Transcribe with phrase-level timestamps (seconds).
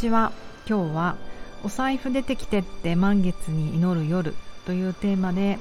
[0.00, 0.32] ちは。
[0.66, 1.16] 今日は
[1.62, 4.34] お財布出てきてって満月に祈る夜
[4.64, 5.58] というテーマで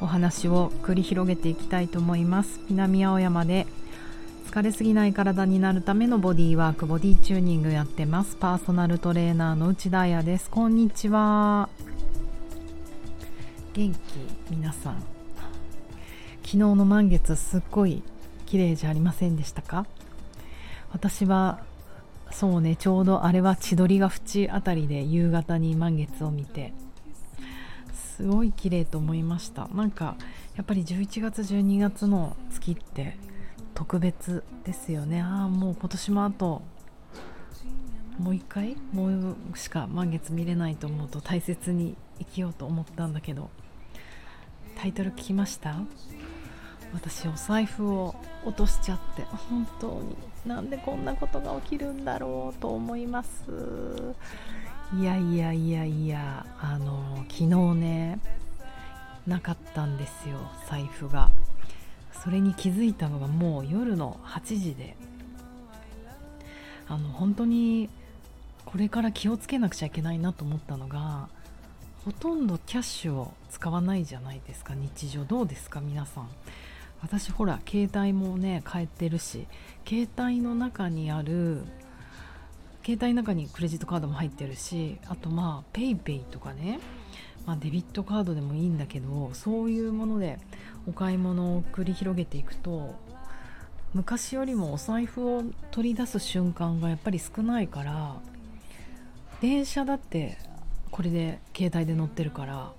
[0.00, 2.60] お話を繰り広げていきたいと思います。
[2.70, 3.66] 南青山で
[4.50, 8.36] 疲れすぎない体になるためのボディワークボディチューニングやってます。
[8.36, 10.48] パーソナルトレーナーの内田彩です。
[10.48, 11.68] こんにちは。
[13.74, 13.98] 元気？
[14.50, 15.02] 皆さん。
[16.42, 18.02] 昨日の満月すっごい
[18.46, 19.84] 綺麗じゃありませんでしたか？
[20.90, 21.58] 私は
[22.34, 26.72] そうねちょうどあれは千鳥ヶ淵あたりで夕方に満月を見て
[27.92, 29.68] すごい綺麗と思いました。
[29.68, 30.16] なんか
[30.56, 33.16] やっぱり11月12月の月って
[33.72, 35.20] 特別ですよね。
[35.22, 36.62] ああもう今年もあと
[38.18, 38.76] もう一回？
[38.92, 43.50] もうしか満月見れないと思うと大切に生きようと思ったんだけど
[44.76, 45.76] タイトル聞きました？
[46.94, 50.16] 私お財布を落としちゃって本当に
[50.46, 54.14] なんでこんなことが起きるんだろうと思います。
[54.96, 57.46] いやいやいやいやあの昨日
[57.80, 58.20] ね
[59.26, 61.30] なかったんですよ財布が。
[62.22, 64.96] それに気づいたのがもう夜の8時で。
[66.86, 67.88] あの本当に
[68.66, 71.28] これから気をつけなくちゃいけないなと思ったのが
[72.04, 75.24] ほとんどキャッシュを使わないじゃないですか日常。
[75.24, 76.28] どうですか皆さん。
[77.04, 79.46] 私ほら携帯もね変えてるし
[79.86, 81.62] 携帯の中にある
[82.82, 86.80] 携帯の中にクレジットカードも入ってるしあとまあ PayPay とかね、
[87.44, 90.38] まあ、デビットカードでもいいんだけどそういうもので
[90.88, 92.94] お買い物を繰り広げていくと
[93.92, 95.42] 昔よりもお財布を
[95.72, 98.16] 取り出す瞬間がやっぱり少ないから
[99.42, 100.38] 電車だって
[100.90, 102.72] これで携帯で乗ってるから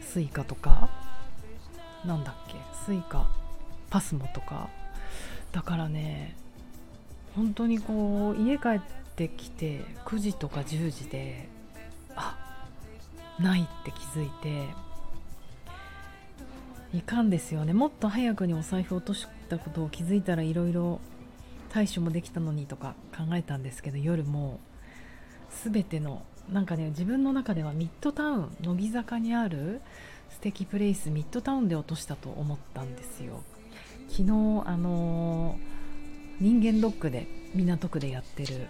[0.00, 1.07] Suica とか
[2.04, 2.56] なんだっけ？
[2.84, 3.28] スイカ。
[3.90, 4.68] パスモとか。
[5.52, 6.36] だからね
[7.34, 8.80] 本当にこう家帰っ
[9.16, 11.48] てきて9時とか10時で
[12.14, 12.36] あ
[13.38, 14.66] ないって気づいて
[16.92, 17.72] いかんですよね。
[17.72, 21.00] もっと早くにお財布落としたことを気づいたらいろいろ
[21.70, 24.58] 対処もできたのにとか考えたんですけど夜も
[25.64, 29.80] 全てのなんかね自分の中ではミッドタウン乃木坂にある
[30.30, 33.42] 素敵プレイスミッドタウンで落としたと思ったんですよ。
[34.08, 34.30] 昨日
[34.66, 35.58] あのー、
[36.40, 38.66] 人間ドックで港区でやってる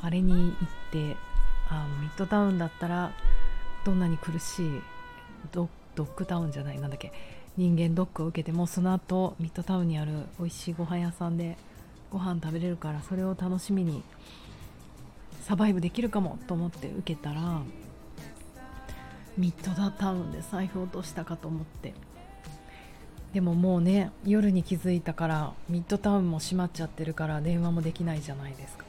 [0.00, 0.54] あれに行っ
[0.90, 1.16] て
[1.68, 3.12] あミッドタウンだったら
[3.84, 4.70] どんなに苦しい
[5.52, 7.12] ドッグタウンじゃないなんだっけ
[7.56, 11.56] 人間ドックを受けてもその後ミッドタウンにある美味しいご飯屋さんで
[12.10, 14.02] ご飯食べれるからそれを楽しみに
[15.42, 17.62] サバイブできるかもと思って受けたら
[19.36, 21.94] ミッドダタウンで財布落としたかと思って。
[23.32, 28.84] でももうね夜に気づいたからミッドタウンも閉まっちゃってるから電話もできないじゃないですか。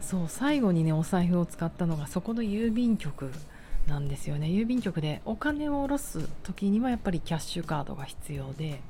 [0.00, 3.32] そう最後にねお財布を使ったのがそこの郵便局
[3.88, 4.48] なんですよね。
[4.48, 8.80] 郵便局でお金を下ろす時にはやっぱりキャッシュカードが必要で。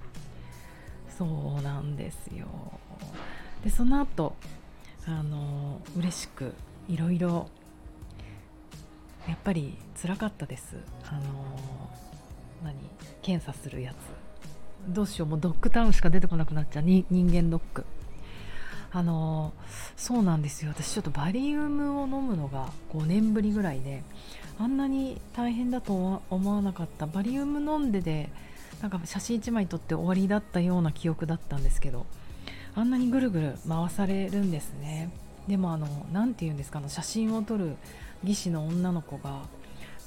[1.17, 1.25] そ
[1.59, 2.47] うなんですよ。
[3.65, 4.35] でその後
[5.07, 6.53] あの嬉しく
[6.89, 7.49] いろいろ
[9.29, 10.77] やっぱりつらかったです。
[11.09, 11.21] あの
[12.65, 12.75] 何？
[13.23, 13.97] 検査するやつ。
[14.89, 15.29] どうしよう。
[15.29, 16.85] もうドッグタウンしか出てこなくなっちゃう。
[16.85, 17.85] 人間ドック。
[18.93, 19.53] あの
[19.97, 20.71] そうなんですよ。
[20.71, 24.03] 私ちょっとバリウムを飲むのが5年ぶりぐらいで
[24.59, 27.07] あんなに大変だと思わなかった。
[27.07, 28.31] バリウム飲んでで
[28.81, 32.07] なんか写真1枚撮って終わりだったような記憶だったんですけど
[32.75, 35.11] あんなにぐるぐる回されるんですね。
[35.49, 37.77] でもあの何て言うんですかあの写真を撮る
[38.25, 39.43] 技師の女の子が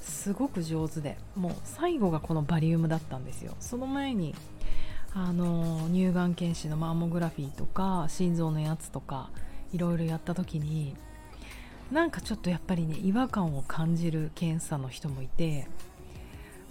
[0.01, 3.55] すごく上手でもう最後がこのバリウムだったんですよ。
[3.59, 4.35] その前に
[5.13, 9.29] あの乳がん検診のマンモグラフィーとか心臓のやつとか
[9.73, 10.95] いろいろやった時に
[11.91, 15.67] なんかちょっとやっぱりね違和感を感じる検査の人もいて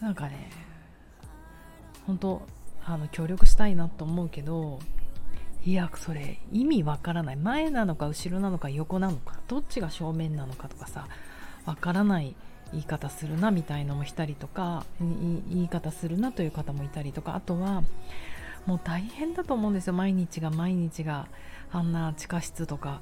[0.01, 0.51] なんかね
[2.07, 2.43] 本当
[2.84, 4.78] あの協力したいなと思うけど
[5.65, 7.37] いやそれ意味わからない。
[7.37, 11.07] 前なのか後ろなのか横なのかどっちが正面なのかとかさ
[11.66, 12.34] わからない
[12.72, 17.83] 言い方するなみたいのもしたりとか言い方するなという方もいたりとかあとは
[18.66, 19.93] もう大変だと思うんですよ。
[19.95, 21.28] 毎日が毎日が
[21.72, 23.01] あんな地下室とか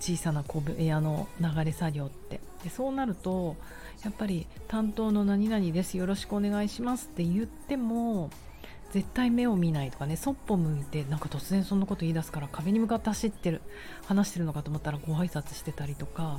[0.00, 2.40] 小さな小部屋の流れ作業って。
[2.62, 3.56] でそうなると
[4.02, 5.96] やっぱり担当の何々です。
[5.96, 8.30] よろしくお願いしますって言っても
[8.94, 13.60] 絶対目を見ないとかねそっぽ向いてなんか突然そんなこと言い出すから壁に向かって走ってる
[14.06, 16.38] 話してるのかと思ったらご挨拶してたりとか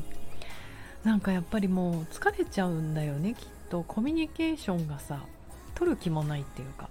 [1.03, 3.83] なんかやっぱりもう疲れちゃうんだよねきっと。
[3.83, 5.19] コミュニケーションがさ
[5.73, 6.89] 取る気もないっていうか。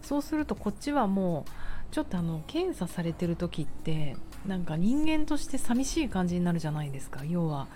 [0.00, 1.44] そうするとこっちはも
[1.90, 4.16] うちょっとあの検査されてる時って
[4.46, 7.24] なんか人間として寂しい感じになるじゃないですか。
[7.24, 7.66] 要は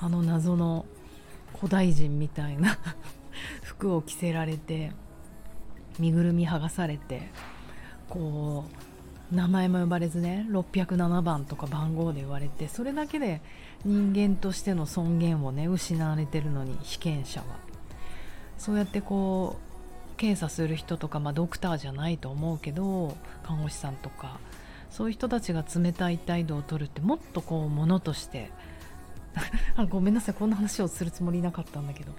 [0.00, 0.86] あの謎の
[1.60, 2.78] 古代人みたいな
[3.62, 4.92] 服を着せられて。
[5.98, 7.30] 身ぐるみ剥がされて
[8.08, 8.64] こ
[9.32, 13.40] う名前も呼ばれずね607番とか番号で言われてそれだけで
[13.84, 17.46] 人間としての尊厳をね失われてるのに被験者は。
[18.58, 24.40] そうやってこう検査する人とか、まあ、ドクターじゃないと思うけど看護師さんとか
[24.90, 28.50] そういう人たちが冷たい態度を取るってもっとこうものとして
[29.90, 32.12] ごめんなさいこんな話をするつもりなかったんだけど。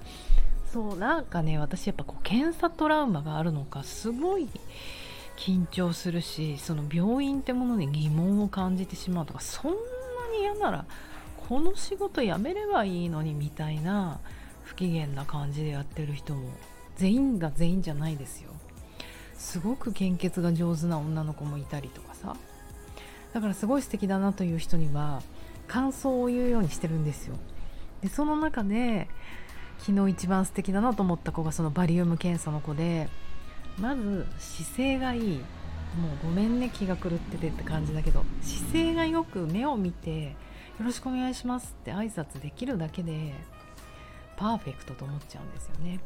[0.77, 4.47] そうなんかね私やっぱこう検査トラウマがあるのかすごい
[5.35, 9.77] 緊張するしその病院ってものに疑問を感じてしまうとかそんな
[10.35, 10.85] に嫌なら
[11.50, 14.19] この仕事辞めればいいのにみたいな
[14.65, 16.47] 不機嫌な感じでやってる人も
[16.95, 18.51] 全員が全員じゃないですよ。
[19.33, 22.35] すごく献血が上手な女の子もいたりとかさ。
[23.33, 25.23] だからすごい素敵だなという人には
[25.68, 27.35] 感想を言うようにしてるんですよ。
[28.01, 29.07] でその中で
[29.79, 33.09] 昨日一番素敵だなと思った子がそのバリウム検査の子で
[33.79, 35.41] まず姿勢がいい。
[35.97, 40.35] もうごめんね気が狂っててって感じだけど姿勢がよく目を見て
[40.77, 43.33] よろしくお願いしますって挨拶できるだけで
[44.35, 46.00] パーフェクトと思っちゃうんですよね。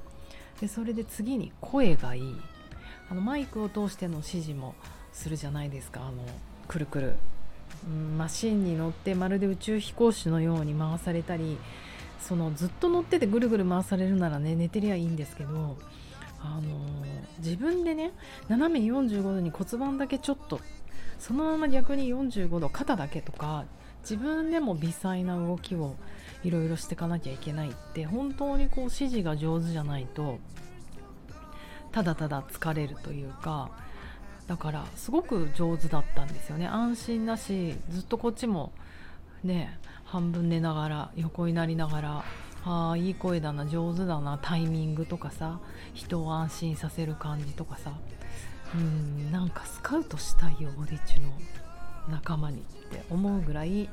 [0.62, 2.35] でそれで次に声がいい。
[3.09, 4.75] あのマイクを通しての指示も
[5.12, 6.01] するじゃないですか。
[6.01, 6.24] あの
[6.69, 7.15] くるくる、
[7.85, 11.57] うん、マシンに乗ってまるで宇宙飛行士のように回されたり
[12.21, 15.77] そのずっと乗っててぐるぐる回されるならね寝てりゃいいんですけど
[16.39, 16.62] あの
[17.39, 18.12] 自分でね
[18.47, 20.59] 斜め45度に骨盤だけちょっと
[21.19, 23.65] そのまま逆に45度肩だけとか
[24.01, 25.95] 自分でも微細な動きを
[26.44, 30.39] いろいろしていかなきゃいけないって本当にこう指示が上手じゃないと
[31.91, 33.69] ただただ疲れるというか
[34.47, 36.67] だからすごく上手だったんですよね。
[36.67, 38.74] 安心だしずっとこっちも
[39.44, 39.79] ね
[40.12, 42.24] 半分寝ながら横になりながら
[42.66, 45.62] ああいい声だな上手だなタイミングとかさ
[45.94, 47.94] 人を安心させる感じとかさ
[48.75, 51.31] うんなんかスカウトしたいよボディチュの
[52.10, 53.90] 仲間にって思うぐらい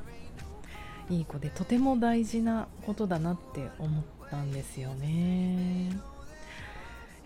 [1.09, 5.89] いい子でとても大事なことだなって思ったんですよね。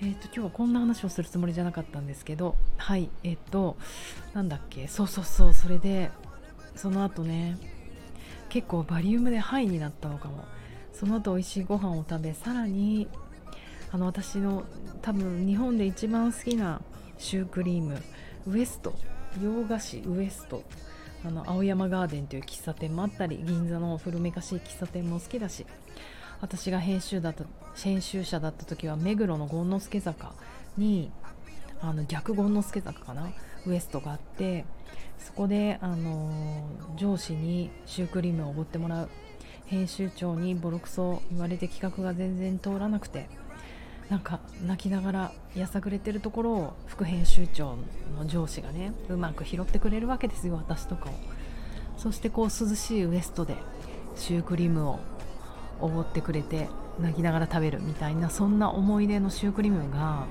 [0.01, 3.77] えーと、今日はこんな話をするつもりじゃなかったんですけどはいえっ、ー、と
[4.33, 6.11] なんだっけそうそうそうそれで
[6.75, 7.57] その後ね
[8.53, 10.45] 結構バリウムでハイになったのかも。
[10.93, 13.07] その後美味しいご飯を食べさらに
[13.91, 14.63] あの私の
[15.01, 16.79] 多分日本で一番好きな
[17.17, 17.99] シュークリーム
[18.45, 18.93] ウエスト。
[19.41, 20.61] 洋菓子ウエスト。
[21.25, 25.65] あの青山ガーデンという喫茶店もあったり銀座の古めかしい喫茶店も好きだし。
[26.39, 27.45] 私が編集だった
[27.75, 30.33] 編集者だった時は目黒の権之助坂
[30.77, 31.11] に
[31.81, 33.31] あの逆権之助坂かな？
[33.65, 34.65] ウエストがあって
[35.25, 36.31] そこで、あの
[36.95, 39.09] 上司にシュークリームをおごってもらう
[39.65, 43.27] 編集長にボロクソ言われて企画が全然通らなくて
[44.09, 47.77] なんか泣きながらやさぐれてるところを副編集長
[48.17, 51.13] の上司がねうまく拾ってくれるわけですよ私とかを。
[51.97, 53.55] そしてこう涼しいウエストで
[54.15, 54.99] シュークリームを
[55.79, 60.25] おごってくれて泣きながら食べるみたいなそんな思い出のシュークリームが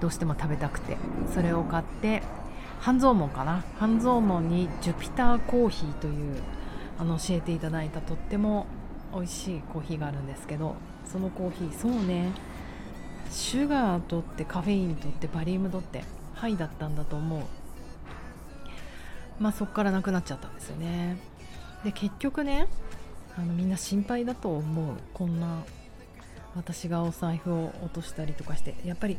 [0.00, 0.96] どうしても食べたくて
[1.34, 2.22] それを買って
[2.80, 3.64] 半蔵門かな？
[3.78, 6.36] 半蔵門にジュピターコーヒーという
[6.98, 8.66] あの教えていただいたとっても
[9.12, 12.32] 美味しいコーヒーがあるんですけどそのコーヒーそうね。
[13.30, 16.02] シュガーとってカフェインとってバリウムとって
[16.34, 17.42] ハイだったんだと思う。
[19.38, 21.18] まあそっからなくなっちゃったんですよね。
[21.84, 22.68] で結局ね
[23.36, 24.96] あのみんな心配だと思う。
[25.12, 25.62] こんな
[26.56, 29.18] 私がお財布を落としたりとかしてやっぱり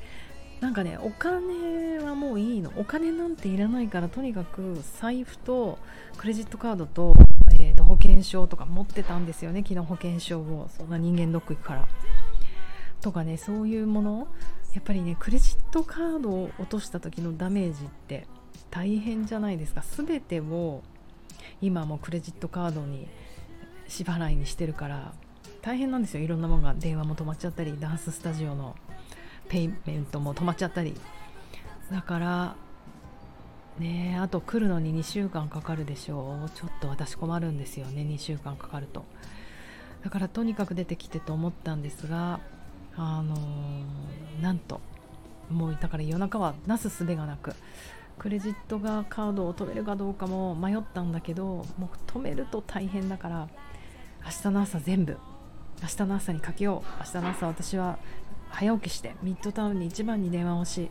[0.61, 2.71] なんかねお金はもういいの。
[2.75, 5.79] お金なんていらないからとにかく財布と
[6.17, 7.15] クレジットカードと,、
[7.53, 9.61] えー、と保険証とか持ってたんですよね。
[9.61, 10.69] 昨日保険証を。
[10.77, 11.87] そんな人間ドック行くから。
[13.01, 14.27] とかねそういうもの。
[14.73, 18.27] やっぱりねクレジットカードを落とした時のダメージって
[18.69, 19.81] 大変じゃないですか。
[19.81, 20.83] 全てを
[21.61, 23.07] 今もクレジットカードに
[23.87, 25.13] 支払いにしてるから
[25.61, 26.23] 大変なんですよ。
[26.23, 28.75] いろんなものが電話も止まっちゃったりダンススタジオの
[29.49, 30.95] ペイメントも止まっちゃったり。
[31.91, 32.55] だから
[33.79, 36.49] ねあと来るのに2週間かかるでしょう。
[36.51, 38.03] ちょっと私困るんですよね。
[38.03, 39.05] 2週間かかると。
[40.03, 42.39] だからとにかく出てきてと思ったんですが
[42.95, 44.79] あのー、なんと。
[45.49, 47.53] もうだから夜中はなすすべがなく。
[48.19, 53.47] クレジットがカードを止めるかどうかも迷ったんだけどもう止めると大変だから
[54.25, 55.17] 明日の朝全部。
[55.81, 56.99] 明日の朝にかけよう。
[56.99, 57.97] 明日の朝私は
[58.51, 60.89] 早起きしてミッドタウンに一番に電話をし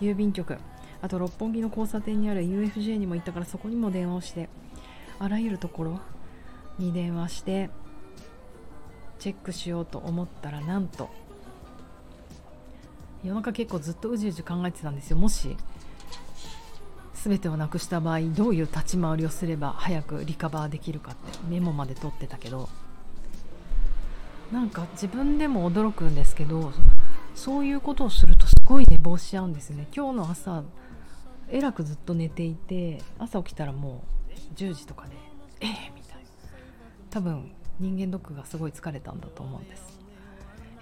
[0.00, 0.56] 郵便局
[1.02, 4.48] あと六本木の交差点にある UFJ にも行ったからそこにも電話をして
[5.18, 6.00] あらゆるところ
[6.78, 7.70] に電話して
[9.18, 11.10] チェックしようと思ったらなんと
[13.22, 15.18] 夜中結構ずっとうじうじ考えてたんですよ。
[15.18, 15.56] もし
[17.12, 22.70] 全てをなくした場合どういう立ち回りをすれば早くリカバーできるかってメモまで取ってたけど
[24.50, 26.72] なんか自分でも驚くんですけど
[27.40, 29.86] そういうことをするとすごい寝坊しちゃうんですね。
[29.96, 30.62] 今日の朝
[31.48, 35.16] えらくずっと寝ていて朝起きたらもう10時とかで
[35.62, 36.28] えー、みたいな。
[37.08, 39.98] 多分人間ドックがすごい疲れたんだと思うんです。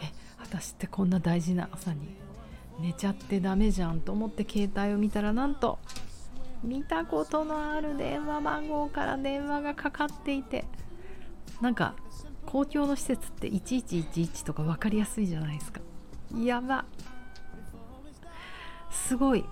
[0.01, 0.11] え
[0.41, 2.17] 私ってこんな大事な朝に
[2.81, 5.79] 寝ちゃってダメじゃんと思って携帯を見たらなんと
[6.65, 10.65] 見たことのある電話番号から電話がかかっていて。
[11.61, 11.95] なんか
[12.47, 15.81] 公共の施設って1111とか分かりやすいじゃないですか。
[16.37, 16.85] やば。
[18.91, 19.45] すごい。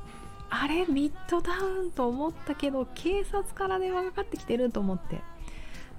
[0.49, 5.21] あれミッドダウンと思ったけど警察から電話がかかってきてると思って。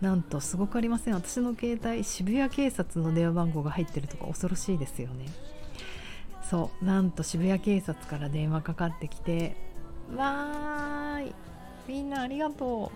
[0.01, 1.15] なんとすごくありません。
[1.15, 5.25] 私の携帯渋谷警察の電話番号が入ってるとか恐ろしいですよね。
[6.43, 6.85] そう。
[6.85, 9.57] なんと渋谷警察から電話かかってきて
[10.15, 11.33] わーい。
[11.87, 12.91] みんなありがと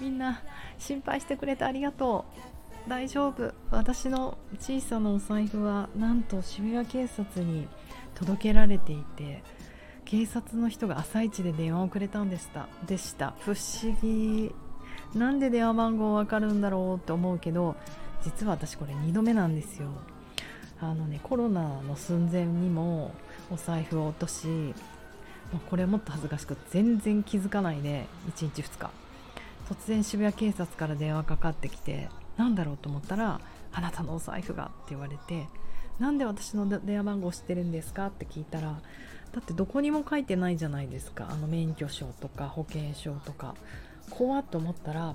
[0.00, 0.02] う。
[0.02, 0.42] みんな
[0.78, 2.57] 心配してくれてありがとう。
[2.86, 3.52] 大丈夫。
[3.70, 7.68] 私の小さなお財布はなんと渋谷警察に
[8.14, 9.42] 届けられていて
[10.04, 12.66] 警察の人が朝一で電話をくれたんでした。
[12.86, 13.34] でした。
[13.40, 14.54] 不思議。
[15.14, 17.76] なんで電話番号わかるんだろうって思うけど
[18.24, 19.88] 実は私これ2度目なんですよ。
[20.80, 23.14] あのねコロナの寸前にも
[23.50, 24.74] お財布を落とし
[25.68, 28.90] これもっと恥ずかしく全然気づかないで1日2日。
[29.68, 33.40] 突然渋谷警察から電話かかってきて何だろうと思ったら
[33.72, 35.46] 「あなたのお財布が」って言われて
[36.00, 38.80] 「なんで私の電話番号知ってるんですか?」って聞いたら
[39.32, 43.54] だってどこにも書いてないじゃないですかあの免許証とか保険証とか
[44.08, 45.14] 怖っと思ったら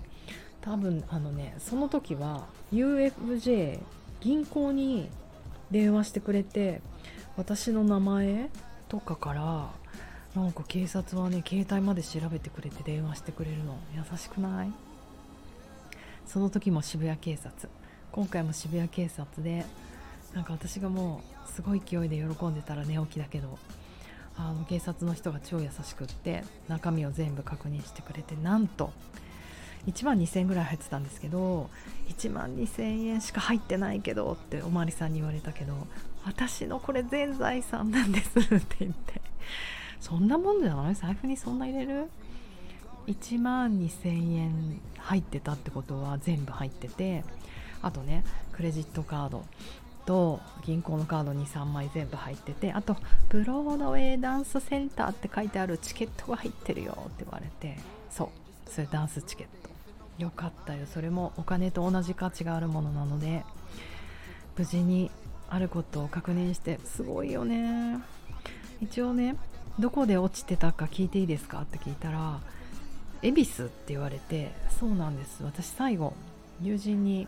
[0.62, 3.80] 多分あのねその時は UFJ
[4.22, 5.10] 銀行に
[5.72, 6.82] 電話してくれて
[7.38, 8.50] 私の名前
[8.88, 9.72] とかから
[10.36, 14.72] なんか警察はね携帯まで調べてくれて電話してくれるの優しくない？
[16.26, 17.70] その時も渋谷警察。
[18.12, 19.66] 今回も渋谷警察で
[20.34, 23.58] なんか私がもうすごい勢いで喜んでたら寝起きだけど
[24.38, 28.92] あの警察の人が超優しくって中身を全部確認してくれてなんと
[29.88, 31.70] 1万2000円ぐらい入ってたんですけど
[32.10, 35.74] 1万2000円しか入ってないけどっておまわりさんに言われたけど
[36.24, 39.22] 私のこれ全財産なんですって言って。
[40.00, 40.96] そんなもんじゃない？
[40.96, 42.10] 財布にそんな入れる？
[43.08, 47.24] 1万2000円入ってたってことは全部入ってて
[47.82, 49.46] あとねクレジットカード
[50.06, 52.98] と銀行のカード23枚全部入っててあと
[53.30, 57.78] ブロードウェイダンスセンターって書いてあるチケットが入ってるよって言われて
[58.10, 58.30] そう
[58.70, 59.64] それダンスチケット。
[60.18, 60.86] よかったよ。
[60.86, 63.44] それもお金と同じ価値があるものなので
[64.58, 65.10] 無事に
[65.50, 68.00] あることを確認してすごいよね。
[68.82, 69.36] 一応ね
[69.80, 72.40] どこで落ちてたか聞いていいですかって聞いたら
[73.24, 75.44] 恵比寿って言われてそうなんです。
[75.44, 76.14] 私最後
[76.62, 77.28] 友人に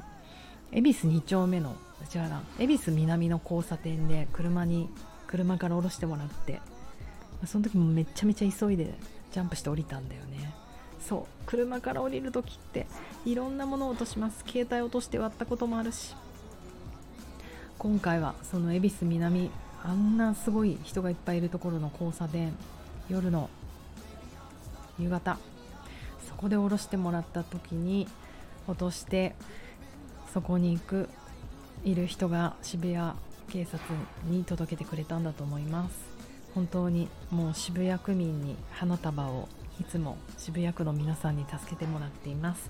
[0.71, 1.75] 恵比寿2丁目の
[2.13, 4.89] 違うな恵比寿南の交差点で車に
[5.25, 6.59] 車から降ろしてもらって
[7.45, 8.93] その時もめちゃめちゃ急いで
[9.31, 10.53] ジャンプして降りたんだよね。
[10.99, 12.87] そう車から降りる時って
[13.25, 14.43] いろんなものを落とします。
[14.45, 16.13] 携帯落として割ったこともあるし。
[17.77, 19.51] 今回はその恵比寿南
[19.83, 22.53] あんなすごい人がいっぱいいるところの交差点
[23.09, 23.49] 夜の
[24.97, 25.37] 夕方
[26.35, 28.09] そこで降ろしてもらった時に
[28.67, 29.35] 落として
[30.33, 31.09] そこに行く
[31.85, 33.13] いる人が渋谷
[33.49, 33.79] 警察
[34.25, 35.95] に届けてくれたんだと思います。
[36.53, 39.47] 本当にもう渋谷区民に花束を
[39.79, 42.69] いつも渋谷区の皆さんに助けてもらっています。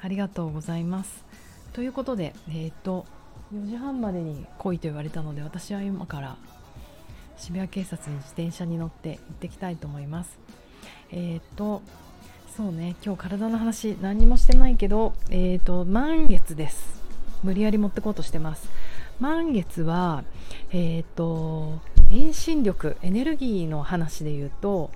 [0.00, 1.24] ありがとうございます。
[1.72, 3.06] ということでえっ、と
[3.54, 6.36] 4時半までに来いと言われたので私は今から
[7.36, 10.36] 渋谷警察に自転車に乗って行ってきたいと思います。
[11.12, 11.80] えっ、と
[12.58, 12.96] そうね。
[13.04, 17.00] 今日体の話何もしてないけどえっ、ー、と満月です。
[17.44, 18.68] 無理やり持ってこうとしてます。
[19.20, 20.24] 満月は
[20.72, 21.78] えっ、ー、と
[22.10, 24.90] 遠心力エネルギーの話で言うと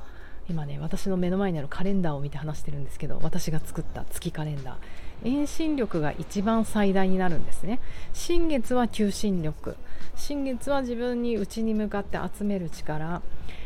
[0.51, 4.77] 今ね私の目の前にあるカレンダーを見て話してるんですけど私が作った月カレンダー。
[5.25, 7.79] 遠心力が一番最大になるんですね。
[8.13, 9.77] 新月は求心力。
[10.15, 13.23] 新月は自分に内に向かって集める力。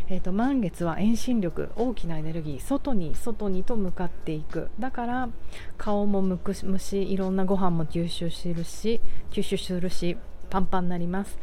[0.08, 1.70] えーと、満月は遠心力。
[1.76, 4.70] 大きなエネルギー外に外にと向かっていく。
[4.78, 5.28] だから
[5.76, 9.00] 顔もむくむしいろんなご飯も吸収するし
[9.30, 10.16] 吸収するし
[10.48, 11.38] パンパンになります。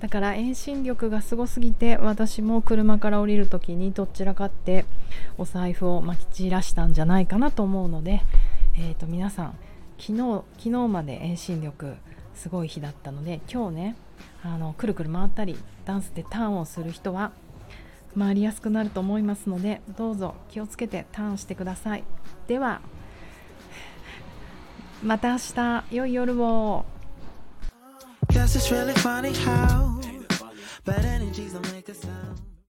[0.00, 4.84] だから遠心力がすごすぎて私も車から降りる時にどちらかって
[5.36, 8.22] お財布をまき散らしたんじゃないかなと思うので、
[8.76, 9.58] えー、と皆さん
[9.98, 11.96] 昨日昨日まで遠心力
[12.34, 13.96] すごい日だったので今日ね
[14.42, 17.32] あのくるくる回ったりダンスでターンをする人は
[18.16, 22.04] 回りやすくなると思いますのでどうぞ気をつけてターンしてください。
[22.46, 22.80] では
[25.02, 26.84] また明日良い夜を。
[28.32, 30.00] Guess it's really funny how
[30.84, 32.47] bad energies don't make a sound.